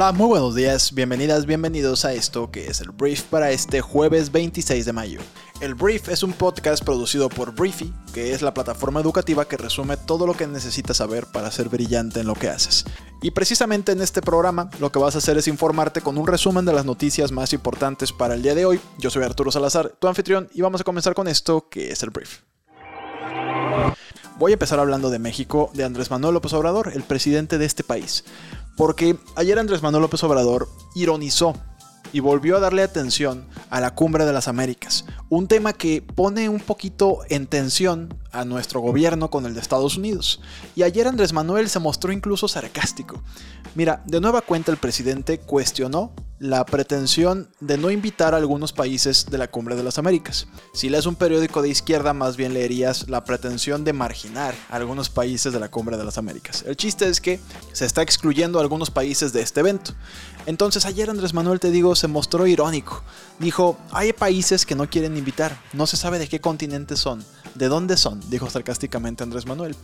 Hola, 0.00 0.12
muy 0.12 0.28
buenos 0.28 0.54
días, 0.54 0.94
bienvenidas, 0.94 1.44
bienvenidos 1.44 2.06
a 2.06 2.14
esto 2.14 2.50
que 2.50 2.68
es 2.68 2.80
el 2.80 2.90
Brief 2.90 3.24
para 3.24 3.50
este 3.50 3.82
jueves 3.82 4.32
26 4.32 4.86
de 4.86 4.94
mayo. 4.94 5.20
El 5.60 5.74
Brief 5.74 6.08
es 6.08 6.22
un 6.22 6.32
podcast 6.32 6.82
producido 6.82 7.28
por 7.28 7.54
Briefy, 7.54 7.92
que 8.14 8.32
es 8.32 8.40
la 8.40 8.54
plataforma 8.54 9.00
educativa 9.00 9.46
que 9.46 9.58
resume 9.58 9.98
todo 9.98 10.26
lo 10.26 10.32
que 10.32 10.46
necesitas 10.46 10.96
saber 10.96 11.26
para 11.26 11.50
ser 11.50 11.68
brillante 11.68 12.20
en 12.20 12.28
lo 12.28 12.34
que 12.34 12.48
haces. 12.48 12.86
Y 13.20 13.32
precisamente 13.32 13.92
en 13.92 14.00
este 14.00 14.22
programa 14.22 14.70
lo 14.80 14.90
que 14.90 14.98
vas 14.98 15.16
a 15.16 15.18
hacer 15.18 15.36
es 15.36 15.48
informarte 15.48 16.00
con 16.00 16.16
un 16.16 16.26
resumen 16.26 16.64
de 16.64 16.72
las 16.72 16.86
noticias 16.86 17.30
más 17.30 17.52
importantes 17.52 18.10
para 18.10 18.32
el 18.32 18.40
día 18.40 18.54
de 18.54 18.64
hoy. 18.64 18.80
Yo 18.96 19.10
soy 19.10 19.22
Arturo 19.24 19.52
Salazar, 19.52 19.92
tu 19.98 20.08
anfitrión, 20.08 20.48
y 20.54 20.62
vamos 20.62 20.80
a 20.80 20.84
comenzar 20.84 21.12
con 21.12 21.28
esto 21.28 21.68
que 21.68 21.90
es 21.90 22.02
el 22.02 22.08
Brief. 22.08 22.38
Voy 24.40 24.52
a 24.52 24.54
empezar 24.54 24.80
hablando 24.80 25.10
de 25.10 25.18
México, 25.18 25.70
de 25.74 25.84
Andrés 25.84 26.10
Manuel 26.10 26.32
López 26.32 26.54
Obrador, 26.54 26.92
el 26.94 27.02
presidente 27.02 27.58
de 27.58 27.66
este 27.66 27.84
país. 27.84 28.24
Porque 28.74 29.18
ayer 29.36 29.58
Andrés 29.58 29.82
Manuel 29.82 30.00
López 30.00 30.24
Obrador 30.24 30.66
ironizó 30.94 31.52
y 32.10 32.20
volvió 32.20 32.56
a 32.56 32.60
darle 32.60 32.82
atención 32.82 33.44
a 33.68 33.82
la 33.82 33.94
cumbre 33.94 34.24
de 34.24 34.32
las 34.32 34.48
Américas, 34.48 35.04
un 35.28 35.46
tema 35.46 35.74
que 35.74 36.00
pone 36.00 36.48
un 36.48 36.60
poquito 36.60 37.18
en 37.28 37.46
tensión 37.48 38.18
a 38.32 38.46
nuestro 38.46 38.80
gobierno 38.80 39.28
con 39.28 39.44
el 39.44 39.52
de 39.52 39.60
Estados 39.60 39.98
Unidos. 39.98 40.40
Y 40.74 40.84
ayer 40.84 41.06
Andrés 41.06 41.34
Manuel 41.34 41.68
se 41.68 41.78
mostró 41.78 42.10
incluso 42.10 42.48
sarcástico. 42.48 43.22
Mira, 43.74 44.02
de 44.06 44.22
nueva 44.22 44.40
cuenta 44.40 44.72
el 44.72 44.78
presidente 44.78 45.38
cuestionó 45.38 46.14
la 46.40 46.64
pretensión 46.64 47.50
de 47.60 47.76
no 47.76 47.90
invitar 47.90 48.32
a 48.32 48.38
algunos 48.38 48.72
países 48.72 49.26
de 49.26 49.36
la 49.36 49.50
Cumbre 49.50 49.76
de 49.76 49.82
las 49.82 49.98
Américas. 49.98 50.46
Si 50.72 50.88
lees 50.88 51.04
un 51.04 51.14
periódico 51.14 51.60
de 51.60 51.68
izquierda, 51.68 52.14
más 52.14 52.38
bien 52.38 52.54
leerías 52.54 53.10
la 53.10 53.24
pretensión 53.24 53.84
de 53.84 53.92
marginar 53.92 54.54
a 54.70 54.76
algunos 54.76 55.10
países 55.10 55.52
de 55.52 55.60
la 55.60 55.70
Cumbre 55.70 55.98
de 55.98 56.04
las 56.04 56.16
Américas. 56.16 56.64
El 56.66 56.76
chiste 56.76 57.06
es 57.06 57.20
que 57.20 57.38
se 57.72 57.84
está 57.84 58.00
excluyendo 58.00 58.58
a 58.58 58.62
algunos 58.62 58.90
países 58.90 59.34
de 59.34 59.42
este 59.42 59.60
evento. 59.60 59.92
Entonces 60.46 60.86
ayer 60.86 61.10
Andrés 61.10 61.34
Manuel, 61.34 61.60
te 61.60 61.70
digo, 61.70 61.94
se 61.94 62.08
mostró 62.08 62.46
irónico. 62.46 63.04
Dijo, 63.38 63.78
hay 63.92 64.14
países 64.14 64.64
que 64.64 64.74
no 64.74 64.88
quieren 64.88 65.18
invitar, 65.18 65.60
no 65.74 65.86
se 65.86 65.98
sabe 65.98 66.18
de 66.18 66.26
qué 66.26 66.40
continente 66.40 66.96
son. 66.96 67.22
¿De 67.54 67.68
dónde 67.68 67.96
son? 67.96 68.20
dijo 68.30 68.48
sarcásticamente 68.48 69.22
Andrés 69.22 69.46
Manuel. 69.46 69.76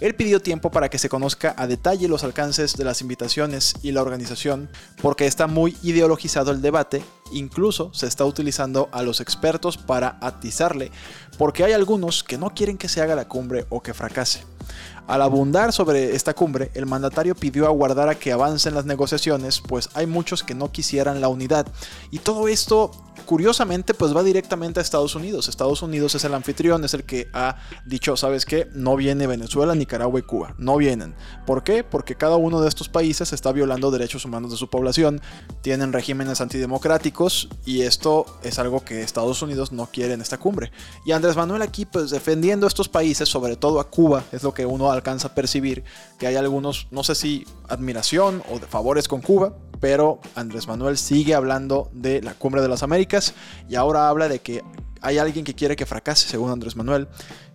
Él 0.00 0.14
pidió 0.14 0.40
tiempo 0.40 0.70
para 0.70 0.88
que 0.88 0.98
se 0.98 1.08
conozca 1.08 1.54
a 1.56 1.66
detalle 1.66 2.08
los 2.08 2.24
alcances 2.24 2.76
de 2.76 2.84
las 2.84 3.00
invitaciones 3.00 3.74
y 3.82 3.92
la 3.92 4.02
organización, 4.02 4.68
porque 5.00 5.26
está 5.26 5.46
muy 5.46 5.76
ideologizado 5.82 6.50
el 6.50 6.62
debate, 6.62 7.02
incluso 7.32 7.92
se 7.94 8.06
está 8.06 8.24
utilizando 8.24 8.88
a 8.92 9.02
los 9.02 9.20
expertos 9.20 9.76
para 9.76 10.18
atizarle, 10.20 10.90
porque 11.38 11.64
hay 11.64 11.72
algunos 11.72 12.22
que 12.22 12.38
no 12.38 12.50
quieren 12.50 12.78
que 12.78 12.88
se 12.88 13.00
haga 13.00 13.14
la 13.14 13.28
cumbre 13.28 13.66
o 13.70 13.82
que 13.82 13.94
fracase. 13.94 14.53
Al 15.06 15.20
abundar 15.20 15.72
sobre 15.72 16.14
esta 16.14 16.34
cumbre, 16.34 16.70
el 16.74 16.86
mandatario 16.86 17.34
pidió 17.34 17.66
aguardar 17.66 18.08
a 18.08 18.14
que 18.14 18.32
avancen 18.32 18.74
las 18.74 18.86
negociaciones, 18.86 19.60
pues 19.60 19.90
hay 19.94 20.06
muchos 20.06 20.42
que 20.42 20.54
no 20.54 20.72
quisieran 20.72 21.20
la 21.20 21.28
unidad. 21.28 21.66
Y 22.10 22.20
todo 22.20 22.48
esto 22.48 22.90
curiosamente 23.26 23.94
pues 23.94 24.14
va 24.14 24.22
directamente 24.22 24.80
a 24.80 24.82
Estados 24.82 25.14
Unidos. 25.14 25.48
Estados 25.48 25.82
Unidos 25.82 26.14
es 26.14 26.24
el 26.24 26.34
anfitrión, 26.34 26.84
es 26.84 26.94
el 26.94 27.04
que 27.04 27.28
ha 27.32 27.56
dicho, 27.86 28.16
¿sabes 28.16 28.44
qué? 28.44 28.68
No 28.72 28.96
viene 28.96 29.26
Venezuela, 29.26 29.74
Nicaragua 29.74 30.20
y 30.20 30.22
Cuba. 30.22 30.54
No 30.58 30.76
vienen. 30.76 31.14
¿Por 31.46 31.62
qué? 31.62 31.84
Porque 31.84 32.16
cada 32.16 32.36
uno 32.36 32.60
de 32.60 32.68
estos 32.68 32.88
países 32.88 33.32
está 33.32 33.52
violando 33.52 33.90
derechos 33.90 34.24
humanos 34.24 34.50
de 34.50 34.56
su 34.56 34.68
población, 34.68 35.20
tienen 35.62 35.92
regímenes 35.92 36.40
antidemocráticos 36.40 37.48
y 37.64 37.82
esto 37.82 38.26
es 38.42 38.58
algo 38.58 38.84
que 38.84 39.02
Estados 39.02 39.42
Unidos 39.42 39.72
no 39.72 39.86
quiere 39.86 40.14
en 40.14 40.20
esta 40.20 40.38
cumbre. 40.38 40.72
Y 41.04 41.12
Andrés 41.12 41.36
Manuel 41.36 41.62
aquí 41.62 41.84
pues 41.84 42.10
defendiendo 42.10 42.66
a 42.66 42.68
estos 42.68 42.88
países, 42.88 43.28
sobre 43.28 43.56
todo 43.56 43.80
a 43.80 43.90
Cuba, 43.90 44.24
es 44.32 44.42
lo 44.42 44.53
que 44.54 44.66
uno 44.66 44.90
alcanza 44.90 45.28
a 45.28 45.34
percibir, 45.34 45.84
que 46.18 46.26
hay 46.26 46.36
algunos, 46.36 46.88
no 46.90 47.04
sé 47.04 47.14
si 47.14 47.46
admiración 47.68 48.42
o 48.50 48.58
de 48.58 48.66
favores 48.66 49.08
con 49.08 49.20
Cuba, 49.20 49.54
pero 49.80 50.20
Andrés 50.34 50.66
Manuel 50.66 50.96
sigue 50.96 51.34
hablando 51.34 51.90
de 51.92 52.22
la 52.22 52.34
cumbre 52.34 52.62
de 52.62 52.68
las 52.68 52.82
Américas 52.82 53.34
y 53.68 53.74
ahora 53.74 54.08
habla 54.08 54.28
de 54.28 54.38
que 54.38 54.62
hay 55.00 55.18
alguien 55.18 55.44
que 55.44 55.54
quiere 55.54 55.76
que 55.76 55.84
fracase, 55.84 56.26
según 56.26 56.50
Andrés 56.50 56.76
Manuel, 56.76 57.08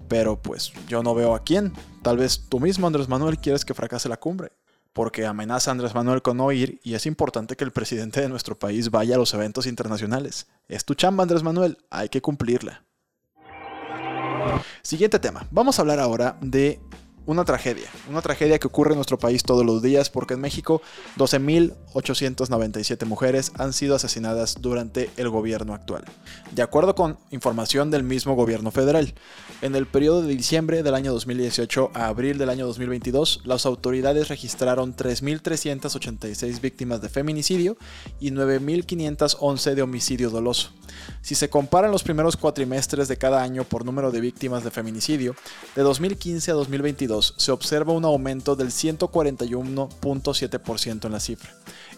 pero 0.07 0.41
pues 0.41 0.71
yo 0.87 1.01
no 1.01 1.15
veo 1.15 1.33
a 1.33 1.43
quién. 1.43 1.73
Tal 2.03 2.17
vez 2.17 2.45
tú 2.49 2.59
mismo, 2.59 2.87
Andrés 2.87 3.07
Manuel, 3.07 3.37
quieres 3.37 3.66
que 3.66 3.73
fracase 3.73 4.09
la 4.09 4.17
cumbre. 4.17 4.51
Porque 4.93 5.25
amenaza 5.25 5.69
a 5.69 5.73
Andrés 5.73 5.95
Manuel 5.95 6.21
con 6.21 6.37
no 6.37 6.51
ir 6.51 6.79
y 6.83 6.95
es 6.95 7.05
importante 7.05 7.55
que 7.55 7.63
el 7.63 7.71
presidente 7.71 8.21
de 8.21 8.27
nuestro 8.27 8.57
país 8.57 8.89
vaya 8.89 9.16
a 9.16 9.17
los 9.19 9.33
eventos 9.33 9.67
internacionales. 9.67 10.47
Es 10.67 10.83
tu 10.83 10.95
chamba, 10.95 11.23
Andrés 11.23 11.43
Manuel, 11.43 11.77
hay 11.89 12.09
que 12.09 12.21
cumplirla. 12.21 12.83
Siguiente 14.81 15.19
tema. 15.19 15.47
Vamos 15.51 15.77
a 15.77 15.83
hablar 15.83 15.99
ahora 15.99 16.37
de 16.41 16.79
una 17.29 17.45
tragedia, 17.45 17.88
una 18.09 18.23
tragedia 18.23 18.57
que 18.57 18.66
ocurre 18.66 18.94
en 18.94 18.95
nuestro 18.95 19.19
país 19.19 19.44
todos 19.44 19.63
los 19.63 19.84
días 19.84 20.09
porque 20.09 20.34
en 20.34 20.41
México 20.41 20.81
12.897 21.16 23.06
mujeres 23.06 23.51
han 23.59 23.72
sido 23.72 23.94
asesinadas 23.94 24.56
durante 24.59 25.12
el 25.16 25.29
gobierno 25.29 25.75
actual. 25.75 26.06
De 26.56 26.63
acuerdo 26.63 26.95
con 26.95 27.19
información 27.29 27.91
del 27.91 28.01
mismo 28.01 28.34
gobierno 28.34 28.72
federal, 28.72 29.13
en 29.62 29.75
el 29.75 29.85
periodo 29.85 30.23
de 30.23 30.35
diciembre 30.35 30.81
del 30.81 30.95
año 30.95 31.13
2018 31.13 31.91
a 31.94 32.07
abril 32.07 32.40
del 32.40 32.50
año 32.50 32.66
2022, 32.66 33.41
las 33.46 33.67
autoridades 33.67 34.28
registraron 34.28 34.96
3.386 34.96 36.61
víctimas 36.61 37.00
de 37.00 37.09
feminicidio 37.09 37.78
y 38.19 38.31
9.511 38.31 39.75
de 39.75 39.81
homicidio 39.84 40.31
doloso. 40.31 40.72
Si 41.22 41.35
se 41.35 41.50
comparan 41.50 41.91
los 41.91 42.03
primeros 42.03 42.38
cuatrimestres 42.38 43.07
de 43.07 43.17
cada 43.17 43.44
año 43.44 43.63
por 43.63 43.85
número 43.85 44.11
de 44.11 44.19
víctimas 44.19 44.63
de 44.63 44.72
feminicidio, 44.72 45.35
de 45.75 45.84
2015 45.84 46.51
a 46.51 46.53
2022, 46.56 47.19
se 47.22 47.52
observa 47.52 47.94
un 47.94 48.06
aumento 48.06 48.56
del 48.56 48.69
141.7% 48.69 51.06
en 51.06 51.12
la 51.12 51.19
cifra. 51.19 51.52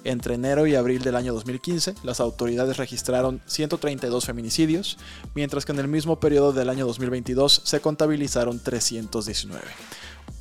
Entre 0.03 0.33
enero 0.35 0.67
y 0.67 0.75
abril 0.75 1.01
del 1.03 1.15
año 1.15 1.33
2015, 1.33 1.95
las 2.03 2.19
autoridades 2.19 2.75
registraron 2.77 3.41
132 3.45 4.25
feminicidios, 4.25 4.97
mientras 5.35 5.63
que 5.65 5.73
en 5.73 5.79
el 5.79 5.87
mismo 5.87 6.19
periodo 6.19 6.53
del 6.53 6.69
año 6.69 6.87
2022 6.87 7.61
se 7.63 7.81
contabilizaron 7.81 8.59
319. 8.59 9.63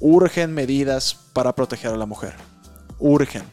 Urgen 0.01 0.53
medidas 0.53 1.17
para 1.33 1.55
proteger 1.55 1.93
a 1.93 1.97
la 1.97 2.07
mujer. 2.07 2.35
Urgen. 2.99 3.45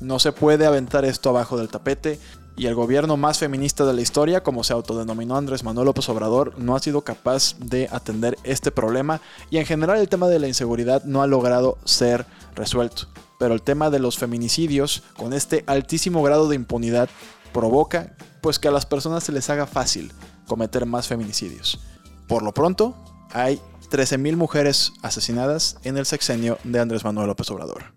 No 0.00 0.18
se 0.18 0.32
puede 0.32 0.66
aventar 0.66 1.04
esto 1.06 1.30
abajo 1.30 1.56
del 1.56 1.68
tapete, 1.68 2.18
y 2.56 2.66
el 2.66 2.74
gobierno 2.74 3.16
más 3.16 3.38
feminista 3.38 3.84
de 3.84 3.92
la 3.92 4.00
historia, 4.00 4.42
como 4.42 4.64
se 4.64 4.72
autodenominó 4.72 5.36
Andrés 5.36 5.62
Manuel 5.62 5.86
López 5.86 6.08
Obrador, 6.08 6.58
no 6.58 6.74
ha 6.74 6.80
sido 6.80 7.02
capaz 7.02 7.56
de 7.58 7.88
atender 7.92 8.38
este 8.44 8.70
problema 8.70 9.20
y 9.50 9.58
en 9.58 9.66
general 9.66 9.98
el 9.98 10.08
tema 10.08 10.28
de 10.28 10.38
la 10.38 10.48
inseguridad 10.48 11.04
no 11.04 11.22
ha 11.22 11.26
logrado 11.26 11.76
ser 11.84 12.26
resuelto. 12.54 13.08
Pero 13.38 13.52
el 13.52 13.62
tema 13.62 13.90
de 13.90 13.98
los 13.98 14.16
feminicidios, 14.16 15.02
con 15.16 15.34
este 15.34 15.64
altísimo 15.66 16.22
grado 16.22 16.48
de 16.48 16.56
impunidad, 16.56 17.10
provoca 17.52 18.16
pues 18.40 18.58
que 18.58 18.68
a 18.68 18.72
las 18.72 18.86
personas 18.86 19.24
se 19.24 19.32
les 19.32 19.50
haga 19.50 19.66
fácil 19.66 20.12
cometer 20.46 20.86
más 20.86 21.08
feminicidios. 21.08 21.80
Por 22.26 22.42
lo 22.42 22.54
pronto, 22.54 22.96
hay 23.32 23.60
13.000 23.90 24.36
mujeres 24.36 24.92
asesinadas 25.02 25.76
en 25.84 25.98
el 25.98 26.06
sexenio 26.06 26.58
de 26.64 26.80
Andrés 26.80 27.04
Manuel 27.04 27.28
López 27.28 27.50
Obrador. 27.50 27.96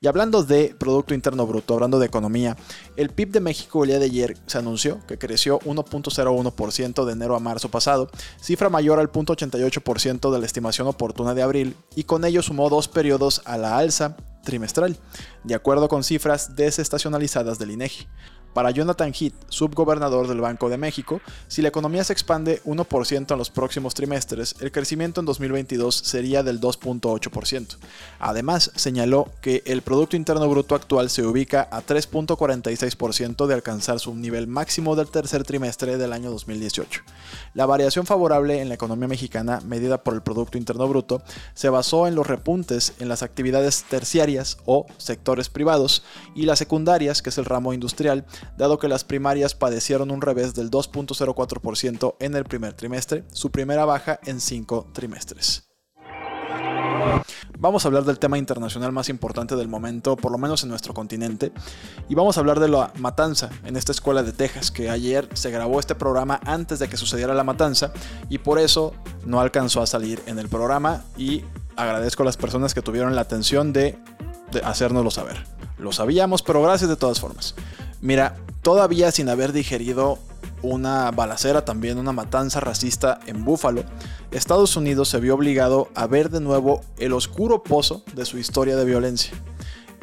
Y 0.00 0.06
hablando 0.06 0.44
de 0.44 0.74
Producto 0.78 1.14
Interno 1.14 1.46
Bruto, 1.46 1.74
hablando 1.74 1.98
de 1.98 2.06
economía, 2.06 2.56
el 2.96 3.10
PIB 3.10 3.32
de 3.32 3.40
México 3.40 3.84
el 3.84 3.90
día 3.90 3.98
de 3.98 4.06
ayer 4.06 4.36
se 4.46 4.58
anunció 4.58 5.00
que 5.06 5.18
creció 5.18 5.58
1.01% 5.60 7.04
de 7.04 7.12
enero 7.12 7.36
a 7.36 7.40
marzo 7.40 7.70
pasado, 7.70 8.10
cifra 8.40 8.68
mayor 8.68 8.98
al 8.98 9.10
0.88% 9.10 10.32
de 10.32 10.38
la 10.38 10.46
estimación 10.46 10.86
oportuna 10.86 11.34
de 11.34 11.42
abril, 11.42 11.76
y 11.94 12.04
con 12.04 12.24
ello 12.24 12.42
sumó 12.42 12.68
dos 12.68 12.88
periodos 12.88 13.42
a 13.44 13.56
la 13.56 13.78
alza 13.78 14.16
trimestral, 14.44 14.96
de 15.42 15.54
acuerdo 15.54 15.88
con 15.88 16.04
cifras 16.04 16.54
desestacionalizadas 16.54 17.58
del 17.58 17.72
INEGI. 17.72 18.06
Para 18.54 18.70
Jonathan 18.70 19.12
Heath, 19.12 19.34
subgobernador 19.48 20.28
del 20.28 20.40
Banco 20.40 20.68
de 20.68 20.78
México, 20.78 21.20
si 21.48 21.60
la 21.60 21.68
economía 21.68 22.04
se 22.04 22.12
expande 22.12 22.62
1% 22.64 23.32
en 23.32 23.38
los 23.38 23.50
próximos 23.50 23.94
trimestres, 23.94 24.54
el 24.60 24.70
crecimiento 24.70 25.18
en 25.20 25.26
2022 25.26 25.94
sería 25.94 26.44
del 26.44 26.60
2.8%. 26.60 27.76
Además, 28.20 28.70
señaló 28.76 29.28
que 29.40 29.64
el 29.66 29.82
Producto 29.82 30.14
Interno 30.14 30.48
Bruto 30.48 30.76
actual 30.76 31.10
se 31.10 31.26
ubica 31.26 31.68
a 31.72 31.82
3.46% 31.82 33.46
de 33.46 33.54
alcanzar 33.54 33.98
su 33.98 34.14
nivel 34.14 34.46
máximo 34.46 34.94
del 34.94 35.08
tercer 35.08 35.42
trimestre 35.42 35.98
del 35.98 36.12
año 36.12 36.30
2018. 36.30 37.02
La 37.54 37.66
variación 37.66 38.06
favorable 38.06 38.60
en 38.60 38.68
la 38.68 38.76
economía 38.76 39.08
mexicana, 39.08 39.60
medida 39.66 40.02
por 40.04 40.14
el 40.14 40.22
Producto 40.22 40.58
Interno 40.58 40.86
Bruto, 40.86 41.22
se 41.54 41.70
basó 41.70 42.06
en 42.06 42.14
los 42.14 42.28
repuntes 42.28 42.94
en 43.00 43.08
las 43.08 43.24
actividades 43.24 43.82
terciarias 43.82 44.58
o 44.64 44.86
sectores 44.96 45.48
privados 45.48 46.04
y 46.36 46.42
las 46.42 46.60
secundarias, 46.60 47.20
que 47.20 47.30
es 47.30 47.38
el 47.38 47.44
ramo 47.46 47.72
industrial, 47.72 48.24
dado 48.56 48.78
que 48.78 48.88
las 48.88 49.04
primarias 49.04 49.54
padecieron 49.54 50.10
un 50.10 50.20
revés 50.20 50.54
del 50.54 50.70
2.04% 50.70 52.16
en 52.20 52.34
el 52.34 52.44
primer 52.44 52.74
trimestre, 52.74 53.24
su 53.32 53.50
primera 53.50 53.84
baja 53.84 54.18
en 54.24 54.40
cinco 54.40 54.88
trimestres. 54.92 55.64
vamos 57.58 57.84
a 57.84 57.88
hablar 57.88 58.04
del 58.04 58.18
tema 58.18 58.38
internacional 58.38 58.92
más 58.92 59.08
importante 59.08 59.56
del 59.56 59.68
momento, 59.68 60.16
por 60.16 60.32
lo 60.32 60.38
menos 60.38 60.62
en 60.62 60.68
nuestro 60.68 60.94
continente, 60.94 61.52
y 62.08 62.14
vamos 62.14 62.36
a 62.36 62.40
hablar 62.40 62.60
de 62.60 62.68
la 62.68 62.92
matanza 62.98 63.50
en 63.64 63.76
esta 63.76 63.92
escuela 63.92 64.22
de 64.22 64.32
Texas, 64.32 64.70
que 64.70 64.90
ayer 64.90 65.28
se 65.34 65.50
grabó 65.50 65.80
este 65.80 65.94
programa 65.94 66.40
antes 66.44 66.78
de 66.78 66.88
que 66.88 66.96
sucediera 66.96 67.34
la 67.34 67.44
matanza, 67.44 67.92
y 68.28 68.38
por 68.38 68.58
eso 68.58 68.92
no 69.24 69.40
alcanzó 69.40 69.82
a 69.82 69.86
salir 69.86 70.22
en 70.26 70.38
el 70.38 70.48
programa, 70.48 71.04
y 71.16 71.44
agradezco 71.76 72.22
a 72.22 72.26
las 72.26 72.36
personas 72.36 72.74
que 72.74 72.82
tuvieron 72.82 73.14
la 73.14 73.22
atención 73.22 73.72
de, 73.72 73.98
de 74.52 74.60
hacérnoslo 74.60 75.10
saber. 75.10 75.44
Lo 75.78 75.92
sabíamos, 75.92 76.42
pero 76.42 76.62
gracias 76.62 76.88
de 76.88 76.96
todas 76.96 77.20
formas. 77.20 77.54
Mira, 78.04 78.36
todavía 78.60 79.10
sin 79.12 79.30
haber 79.30 79.54
digerido 79.54 80.18
una 80.60 81.10
balacera, 81.10 81.64
también 81.64 81.96
una 81.96 82.12
matanza 82.12 82.60
racista 82.60 83.18
en 83.24 83.46
Búfalo, 83.46 83.82
Estados 84.30 84.76
Unidos 84.76 85.08
se 85.08 85.20
vio 85.20 85.34
obligado 85.34 85.88
a 85.94 86.06
ver 86.06 86.28
de 86.28 86.42
nuevo 86.42 86.82
el 86.98 87.14
oscuro 87.14 87.62
pozo 87.62 88.04
de 88.14 88.26
su 88.26 88.36
historia 88.36 88.76
de 88.76 88.84
violencia. 88.84 89.32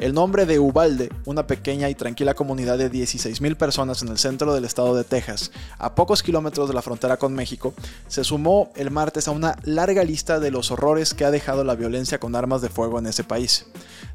El 0.00 0.14
nombre 0.14 0.46
de 0.46 0.58
Ubalde, 0.58 1.12
una 1.26 1.46
pequeña 1.46 1.88
y 1.88 1.94
tranquila 1.94 2.34
comunidad 2.34 2.76
de 2.76 2.90
16.000 2.90 3.56
personas 3.56 4.02
en 4.02 4.08
el 4.08 4.18
centro 4.18 4.52
del 4.52 4.64
estado 4.64 4.96
de 4.96 5.04
Texas, 5.04 5.52
a 5.78 5.94
pocos 5.94 6.24
kilómetros 6.24 6.66
de 6.66 6.74
la 6.74 6.82
frontera 6.82 7.18
con 7.18 7.34
México, 7.34 7.72
se 8.08 8.24
sumó 8.24 8.72
el 8.74 8.90
martes 8.90 9.28
a 9.28 9.30
una 9.30 9.54
larga 9.62 10.02
lista 10.02 10.40
de 10.40 10.50
los 10.50 10.72
horrores 10.72 11.14
que 11.14 11.24
ha 11.24 11.30
dejado 11.30 11.62
la 11.62 11.76
violencia 11.76 12.18
con 12.18 12.34
armas 12.34 12.62
de 12.62 12.68
fuego 12.68 12.98
en 12.98 13.06
ese 13.06 13.22
país. 13.22 13.66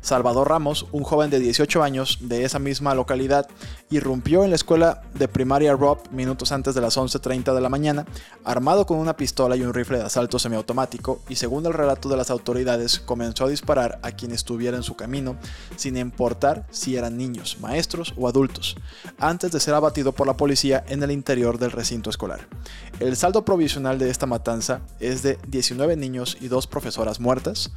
Salvador 0.01 0.49
Ramos, 0.49 0.85
un 0.91 1.03
joven 1.03 1.29
de 1.29 1.39
18 1.39 1.83
años 1.83 2.19
de 2.21 2.43
esa 2.43 2.59
misma 2.59 2.95
localidad, 2.95 3.47
irrumpió 3.89 4.43
en 4.43 4.51
la 4.51 4.55
escuela 4.55 5.01
de 5.13 5.27
primaria 5.27 5.73
Rob 5.73 5.99
minutos 6.11 6.51
antes 6.51 6.75
de 6.75 6.81
las 6.81 6.97
11.30 6.97 7.53
de 7.53 7.61
la 7.61 7.69
mañana, 7.69 8.05
armado 8.43 8.85
con 8.85 8.97
una 8.99 9.17
pistola 9.17 9.55
y 9.55 9.61
un 9.61 9.73
rifle 9.73 9.97
de 9.97 10.05
asalto 10.05 10.39
semiautomático, 10.39 11.21
y 11.29 11.35
según 11.35 11.65
el 11.65 11.73
relato 11.73 12.09
de 12.09 12.17
las 12.17 12.29
autoridades, 12.29 12.99
comenzó 12.99 13.45
a 13.45 13.49
disparar 13.49 13.99
a 14.01 14.11
quien 14.11 14.31
estuviera 14.31 14.77
en 14.77 14.83
su 14.83 14.95
camino, 14.95 15.37
sin 15.75 15.97
importar 15.97 16.65
si 16.71 16.95
eran 16.95 17.17
niños, 17.17 17.57
maestros 17.59 18.13
o 18.17 18.27
adultos, 18.27 18.75
antes 19.19 19.51
de 19.51 19.59
ser 19.59 19.73
abatido 19.73 20.11
por 20.11 20.27
la 20.27 20.37
policía 20.37 20.83
en 20.87 21.03
el 21.03 21.11
interior 21.11 21.57
del 21.57 21.71
recinto 21.71 22.09
escolar. 22.09 22.47
El 22.99 23.15
saldo 23.15 23.45
provisional 23.45 23.99
de 23.99 24.09
esta 24.09 24.25
matanza 24.25 24.81
es 24.99 25.23
de 25.23 25.37
19 25.47 25.95
niños 25.95 26.37
y 26.41 26.47
dos 26.47 26.67
profesoras 26.67 27.19
muertas, 27.19 27.71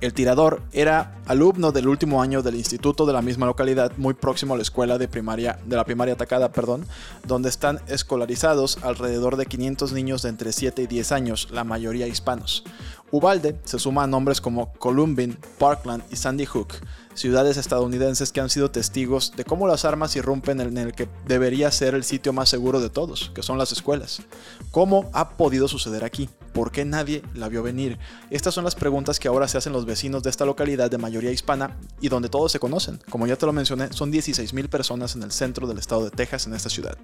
el 0.00 0.12
tirador 0.12 0.62
era 0.72 1.16
alumno 1.26 1.72
del 1.72 1.88
último 1.88 2.22
año 2.22 2.42
del 2.42 2.54
instituto 2.54 3.06
de 3.06 3.12
la 3.12 3.22
misma 3.22 3.46
localidad, 3.46 3.92
muy 3.96 4.14
próximo 4.14 4.54
a 4.54 4.56
la 4.56 4.62
escuela 4.62 4.98
de, 4.98 5.08
primaria, 5.08 5.58
de 5.64 5.76
la 5.76 5.84
primaria 5.84 6.14
atacada, 6.14 6.52
perdón, 6.52 6.86
donde 7.26 7.48
están 7.48 7.80
escolarizados 7.86 8.78
alrededor 8.82 9.36
de 9.36 9.46
500 9.46 9.92
niños 9.92 10.22
de 10.22 10.30
entre 10.30 10.52
7 10.52 10.82
y 10.82 10.86
10 10.86 11.12
años, 11.12 11.48
la 11.50 11.64
mayoría 11.64 12.06
hispanos. 12.06 12.64
Ubalde 13.10 13.58
se 13.64 13.78
suma 13.78 14.02
a 14.02 14.06
nombres 14.06 14.40
como 14.40 14.72
Columbine, 14.74 15.36
Parkland 15.58 16.02
y 16.10 16.16
Sandy 16.16 16.44
Hook, 16.44 16.74
ciudades 17.14 17.56
estadounidenses 17.56 18.32
que 18.32 18.40
han 18.40 18.50
sido 18.50 18.70
testigos 18.70 19.32
de 19.34 19.44
cómo 19.44 19.66
las 19.66 19.86
armas 19.86 20.14
irrumpen 20.16 20.60
en 20.60 20.76
el 20.76 20.92
que 20.92 21.08
debería 21.26 21.70
ser 21.70 21.94
el 21.94 22.04
sitio 22.04 22.32
más 22.34 22.50
seguro 22.50 22.80
de 22.80 22.90
todos, 22.90 23.30
que 23.34 23.42
son 23.42 23.56
las 23.56 23.72
escuelas. 23.72 24.22
¿Cómo 24.70 25.08
ha 25.14 25.30
podido 25.30 25.68
suceder 25.68 26.04
aquí? 26.04 26.28
¿Por 26.58 26.72
qué 26.72 26.84
nadie 26.84 27.22
la 27.34 27.48
vio 27.48 27.62
venir? 27.62 28.00
Estas 28.30 28.52
son 28.52 28.64
las 28.64 28.74
preguntas 28.74 29.20
que 29.20 29.28
ahora 29.28 29.46
se 29.46 29.56
hacen 29.56 29.72
los 29.72 29.86
vecinos 29.86 30.24
de 30.24 30.30
esta 30.30 30.44
localidad 30.44 30.90
de 30.90 30.98
mayoría 30.98 31.30
hispana 31.30 31.78
y 32.00 32.08
donde 32.08 32.28
todos 32.28 32.50
se 32.50 32.58
conocen. 32.58 32.98
Como 33.08 33.28
ya 33.28 33.36
te 33.36 33.46
lo 33.46 33.52
mencioné, 33.52 33.92
son 33.92 34.10
16 34.10 34.52
mil 34.54 34.68
personas 34.68 35.14
en 35.14 35.22
el 35.22 35.30
centro 35.30 35.68
del 35.68 35.78
estado 35.78 36.02
de 36.02 36.10
Texas, 36.10 36.48
en 36.48 36.54
esta 36.54 36.68
ciudad. 36.68 36.98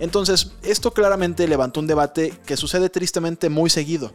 Entonces, 0.00 0.52
esto 0.62 0.92
claramente 0.92 1.48
levantó 1.48 1.80
un 1.80 1.86
debate 1.86 2.34
que 2.44 2.58
sucede 2.58 2.90
tristemente 2.90 3.48
muy 3.48 3.70
seguido. 3.70 4.12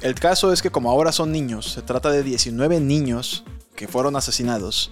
El 0.00 0.16
caso 0.16 0.52
es 0.52 0.60
que 0.60 0.70
como 0.70 0.90
ahora 0.90 1.12
son 1.12 1.30
niños, 1.30 1.70
se 1.70 1.82
trata 1.82 2.10
de 2.10 2.24
19 2.24 2.80
niños 2.80 3.44
que 3.76 3.86
fueron 3.86 4.16
asesinados, 4.16 4.90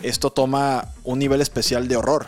esto 0.00 0.30
toma 0.30 0.92
un 1.02 1.18
nivel 1.18 1.40
especial 1.40 1.88
de 1.88 1.96
horror. 1.96 2.26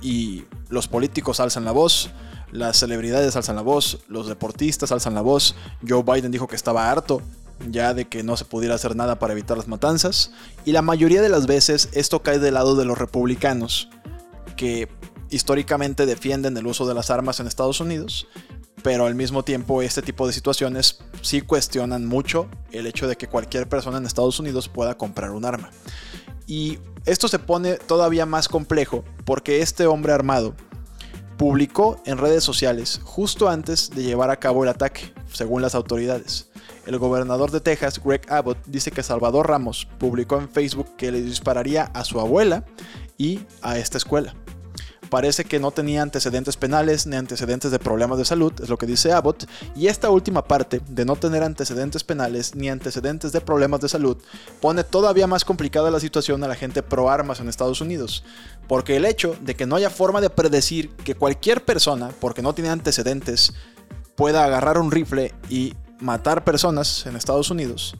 Y 0.00 0.44
los 0.70 0.88
políticos 0.88 1.38
alzan 1.38 1.66
la 1.66 1.72
voz, 1.72 2.08
las 2.52 2.78
celebridades 2.78 3.36
alzan 3.36 3.56
la 3.56 3.62
voz, 3.62 4.00
los 4.08 4.28
deportistas 4.28 4.92
alzan 4.92 5.14
la 5.14 5.20
voz. 5.20 5.54
Joe 5.86 6.02
Biden 6.02 6.32
dijo 6.32 6.48
que 6.48 6.56
estaba 6.56 6.90
harto 6.90 7.22
ya 7.68 7.92
de 7.92 8.08
que 8.08 8.22
no 8.22 8.38
se 8.38 8.46
pudiera 8.46 8.74
hacer 8.74 8.96
nada 8.96 9.18
para 9.18 9.34
evitar 9.34 9.56
las 9.56 9.68
matanzas. 9.68 10.32
Y 10.64 10.72
la 10.72 10.80
mayoría 10.80 11.20
de 11.20 11.28
las 11.28 11.46
veces 11.46 11.90
esto 11.92 12.22
cae 12.22 12.38
del 12.38 12.54
lado 12.54 12.74
de 12.74 12.86
los 12.86 12.96
republicanos, 12.96 13.90
que 14.56 14.88
históricamente 15.28 16.06
defienden 16.06 16.56
el 16.56 16.66
uso 16.66 16.88
de 16.88 16.94
las 16.94 17.10
armas 17.10 17.38
en 17.38 17.46
Estados 17.46 17.80
Unidos 17.80 18.26
pero 18.82 19.06
al 19.06 19.14
mismo 19.14 19.42
tiempo 19.42 19.82
este 19.82 20.02
tipo 20.02 20.26
de 20.26 20.32
situaciones 20.32 21.00
sí 21.22 21.40
cuestionan 21.40 22.06
mucho 22.06 22.48
el 22.72 22.86
hecho 22.86 23.08
de 23.08 23.16
que 23.16 23.28
cualquier 23.28 23.68
persona 23.68 23.98
en 23.98 24.06
Estados 24.06 24.40
Unidos 24.40 24.68
pueda 24.68 24.96
comprar 24.96 25.30
un 25.30 25.44
arma. 25.44 25.70
Y 26.46 26.78
esto 27.04 27.28
se 27.28 27.38
pone 27.38 27.74
todavía 27.76 28.26
más 28.26 28.48
complejo 28.48 29.04
porque 29.24 29.62
este 29.62 29.86
hombre 29.86 30.12
armado 30.12 30.54
publicó 31.40 31.98
en 32.04 32.18
redes 32.18 32.44
sociales 32.44 33.00
justo 33.02 33.48
antes 33.48 33.88
de 33.88 34.02
llevar 34.02 34.28
a 34.28 34.36
cabo 34.36 34.62
el 34.62 34.68
ataque, 34.68 35.14
según 35.32 35.62
las 35.62 35.74
autoridades. 35.74 36.50
El 36.86 36.98
gobernador 36.98 37.50
de 37.50 37.62
Texas, 37.62 37.98
Greg 38.04 38.30
Abbott, 38.30 38.58
dice 38.66 38.90
que 38.90 39.02
Salvador 39.02 39.48
Ramos 39.48 39.88
publicó 39.98 40.36
en 40.36 40.50
Facebook 40.50 40.96
que 40.98 41.10
le 41.10 41.22
dispararía 41.22 41.84
a 41.94 42.04
su 42.04 42.20
abuela 42.20 42.66
y 43.16 43.40
a 43.62 43.78
esta 43.78 43.96
escuela 43.96 44.34
parece 45.10 45.44
que 45.44 45.58
no 45.58 45.72
tenía 45.72 46.02
antecedentes 46.02 46.56
penales 46.56 47.06
ni 47.06 47.16
antecedentes 47.16 47.70
de 47.70 47.78
problemas 47.78 48.16
de 48.16 48.24
salud, 48.24 48.52
es 48.62 48.68
lo 48.68 48.78
que 48.78 48.86
dice 48.86 49.12
Abbott, 49.12 49.46
y 49.76 49.88
esta 49.88 50.08
última 50.08 50.44
parte 50.44 50.80
de 50.88 51.04
no 51.04 51.16
tener 51.16 51.42
antecedentes 51.42 52.04
penales 52.04 52.54
ni 52.54 52.70
antecedentes 52.70 53.32
de 53.32 53.40
problemas 53.40 53.80
de 53.80 53.88
salud 53.88 54.16
pone 54.60 54.84
todavía 54.84 55.26
más 55.26 55.44
complicada 55.44 55.90
la 55.90 56.00
situación 56.00 56.42
a 56.44 56.48
la 56.48 56.54
gente 56.54 56.82
pro 56.82 57.10
armas 57.10 57.40
en 57.40 57.48
Estados 57.48 57.80
Unidos, 57.80 58.24
porque 58.68 58.96
el 58.96 59.04
hecho 59.04 59.36
de 59.40 59.56
que 59.56 59.66
no 59.66 59.76
haya 59.76 59.90
forma 59.90 60.20
de 60.20 60.30
predecir 60.30 60.90
que 60.90 61.16
cualquier 61.16 61.64
persona, 61.64 62.10
porque 62.20 62.42
no 62.42 62.54
tiene 62.54 62.70
antecedentes, 62.70 63.52
pueda 64.14 64.44
agarrar 64.44 64.78
un 64.78 64.90
rifle 64.90 65.34
y 65.48 65.74
matar 65.98 66.44
personas 66.44 67.04
en 67.06 67.16
Estados 67.16 67.50
Unidos, 67.50 67.96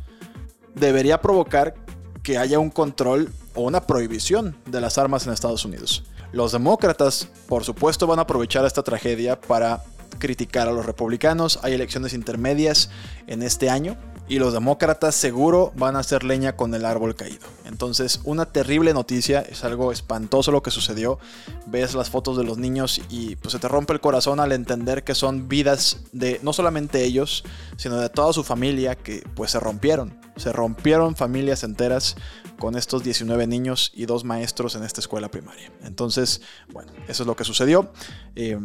debería 0.75 1.21
provocar 1.21 1.75
que 2.23 2.39
haya 2.39 2.59
un 2.59 2.71
control 2.71 3.33
o 3.55 3.63
una 3.63 3.87
prohibición 3.87 4.57
de 4.67 4.81
las 4.81 4.99
armas 4.99 5.27
en 5.27 5.33
Estados 5.33 5.65
Unidos. 5.65 6.05
Los 6.33 6.53
demócratas, 6.53 7.29
por 7.49 7.65
supuesto, 7.65 8.07
van 8.07 8.19
a 8.21 8.23
aprovechar 8.23 8.65
esta 8.65 8.83
tragedia 8.83 9.41
para 9.41 9.83
criticar 10.19 10.69
a 10.69 10.73
los 10.73 10.87
republicanos. 10.87 11.59
Hay 11.63 11.73
elecciones 11.73 12.13
intermedias 12.13 12.91
en 13.27 13.43
este 13.43 13.71
año 13.71 13.97
y 14.31 14.39
los 14.39 14.53
demócratas 14.53 15.17
seguro 15.17 15.73
van 15.75 15.97
a 15.97 15.99
hacer 15.99 16.23
leña 16.23 16.55
con 16.55 16.73
el 16.73 16.85
árbol 16.85 17.17
caído. 17.17 17.49
Entonces, 17.65 18.21
una 18.23 18.47
terrible 18.47 18.95
noticia, 18.95 19.41
es 19.41 19.65
algo 19.65 19.91
espantoso 19.91 20.53
lo 20.53 20.63
que 20.63 20.71
sucedió. 20.71 21.19
Ves 21.67 21.95
las 21.95 22.11
fotos 22.11 22.37
de 22.37 22.45
los 22.45 22.57
niños 22.57 23.03
y 23.09 23.35
pues 23.35 23.51
se 23.51 23.59
te 23.59 23.67
rompe 23.67 23.93
el 23.93 24.01
corazón 24.01 24.39
al 24.39 24.53
entender 24.53 25.03
que 25.03 25.17
son 25.17 25.49
vidas 25.49 26.05
de 26.13 26.39
no 26.45 26.53
solamente 26.53 27.03
ellos, 27.03 27.43
sino 27.77 27.99
de 27.99 28.09
toda 28.09 28.33
su 28.33 28.45
familia 28.45 28.95
que 28.95 29.25
pues 29.35 29.51
se 29.51 29.59
rompieron. 29.59 30.17
Se 30.37 30.53
rompieron 30.53 31.17
familias 31.17 31.65
enteras 31.65 32.15
con 32.57 32.77
estos 32.77 33.03
19 33.03 33.49
niños 33.49 33.91
y 33.97 34.07
dos 34.07 34.23
maestros 34.23 34.77
en 34.77 34.85
esta 34.85 35.01
escuela 35.01 35.29
primaria. 35.29 35.73
Entonces, 35.83 36.41
bueno, 36.73 36.93
eso 37.09 37.25
es 37.25 37.27
lo 37.27 37.35
que 37.35 37.43
sucedió. 37.43 37.91
Eh, 38.37 38.57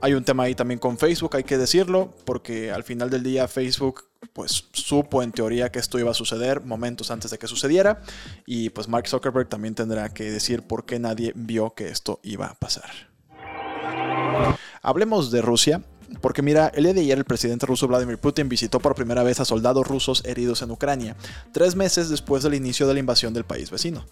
hay 0.00 0.14
un 0.14 0.24
tema 0.24 0.44
ahí 0.44 0.54
también 0.54 0.78
con 0.78 0.98
Facebook, 0.98 1.36
hay 1.36 1.44
que 1.44 1.58
decirlo, 1.58 2.14
porque 2.24 2.70
al 2.70 2.84
final 2.84 3.10
del 3.10 3.22
día 3.22 3.48
Facebook 3.48 4.04
pues 4.32 4.68
supo 4.72 5.22
en 5.22 5.32
teoría 5.32 5.70
que 5.70 5.78
esto 5.78 5.98
iba 5.98 6.10
a 6.10 6.14
suceder 6.14 6.62
momentos 6.62 7.10
antes 7.10 7.30
de 7.30 7.38
que 7.38 7.46
sucediera 7.46 8.02
y 8.44 8.70
pues 8.70 8.88
Mark 8.88 9.08
Zuckerberg 9.08 9.48
también 9.48 9.74
tendrá 9.74 10.08
que 10.10 10.30
decir 10.30 10.62
por 10.62 10.84
qué 10.84 10.98
nadie 10.98 11.32
vio 11.34 11.74
que 11.74 11.88
esto 11.88 12.20
iba 12.22 12.46
a 12.46 12.54
pasar. 12.54 12.90
Hablemos 14.82 15.30
de 15.30 15.42
Rusia 15.42 15.82
porque 16.20 16.42
mira, 16.42 16.70
el 16.74 16.84
día 16.84 16.94
de 16.94 17.00
ayer 17.00 17.18
el 17.18 17.24
presidente 17.24 17.66
ruso 17.66 17.88
Vladimir 17.88 18.18
Putin 18.18 18.48
visitó 18.48 18.80
por 18.80 18.94
primera 18.94 19.22
vez 19.22 19.40
a 19.40 19.44
soldados 19.44 19.86
rusos 19.86 20.24
heridos 20.24 20.62
en 20.62 20.70
Ucrania, 20.70 21.16
tres 21.52 21.74
meses 21.74 22.08
después 22.08 22.42
del 22.42 22.54
inicio 22.54 22.86
de 22.86 22.94
la 22.94 23.00
invasión 23.00 23.34
del 23.34 23.44
país 23.44 23.70
vecino. 23.70 24.04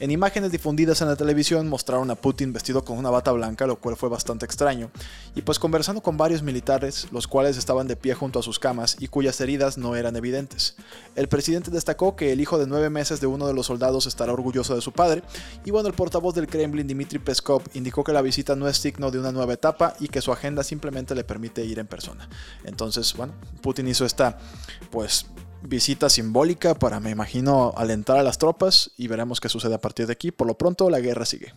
En 0.00 0.10
imágenes 0.10 0.50
difundidas 0.50 1.00
en 1.02 1.08
la 1.08 1.16
televisión 1.16 1.68
mostraron 1.68 2.10
a 2.10 2.14
Putin 2.14 2.52
vestido 2.52 2.84
con 2.84 2.98
una 2.98 3.10
bata 3.10 3.32
blanca, 3.32 3.66
lo 3.66 3.76
cual 3.76 3.96
fue 3.96 4.08
bastante 4.08 4.46
extraño, 4.46 4.90
y 5.34 5.42
pues 5.42 5.58
conversando 5.58 6.02
con 6.02 6.16
varios 6.16 6.42
militares, 6.42 7.08
los 7.12 7.26
cuales 7.26 7.56
estaban 7.56 7.86
de 7.86 7.96
pie 7.96 8.14
junto 8.14 8.38
a 8.38 8.42
sus 8.42 8.58
camas 8.58 8.96
y 8.98 9.08
cuyas 9.08 9.40
heridas 9.40 9.78
no 9.78 9.94
eran 9.94 10.16
evidentes. 10.16 10.76
El 11.16 11.28
presidente 11.28 11.70
destacó 11.70 12.16
que 12.16 12.32
el 12.32 12.40
hijo 12.40 12.58
de 12.58 12.66
nueve 12.66 12.90
meses 12.90 13.20
de 13.20 13.26
uno 13.26 13.46
de 13.46 13.54
los 13.54 13.66
soldados 13.66 14.06
estará 14.06 14.32
orgulloso 14.32 14.74
de 14.74 14.80
su 14.80 14.92
padre, 14.92 15.22
y 15.64 15.70
bueno, 15.70 15.88
el 15.88 15.94
portavoz 15.94 16.34
del 16.34 16.46
Kremlin 16.46 16.86
Dmitry 16.86 17.18
Peskov 17.18 17.62
indicó 17.74 18.04
que 18.04 18.12
la 18.12 18.22
visita 18.22 18.56
no 18.56 18.68
es 18.68 18.78
signo 18.78 19.10
de 19.10 19.18
una 19.18 19.32
nueva 19.32 19.52
etapa 19.52 19.94
y 20.00 20.08
que 20.08 20.22
su 20.22 20.32
agenda 20.32 20.62
simplemente 20.62 21.14
le 21.14 21.24
permite 21.24 21.41
ir 21.64 21.78
en 21.78 21.86
persona. 21.86 22.28
Entonces, 22.64 23.14
bueno, 23.14 23.34
Putin 23.60 23.88
hizo 23.88 24.04
esta, 24.04 24.38
pues, 24.90 25.26
visita 25.62 26.10
simbólica 26.10 26.74
para, 26.74 27.00
me 27.00 27.10
imagino, 27.10 27.72
alentar 27.76 28.18
a 28.18 28.22
las 28.22 28.38
tropas 28.38 28.92
y 28.96 29.06
veremos 29.06 29.40
qué 29.40 29.48
sucede 29.48 29.74
a 29.74 29.80
partir 29.80 30.06
de 30.06 30.12
aquí. 30.12 30.30
Por 30.30 30.46
lo 30.46 30.58
pronto, 30.58 30.90
la 30.90 31.00
guerra 31.00 31.24
sigue. 31.24 31.52